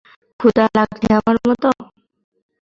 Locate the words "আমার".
1.19-1.35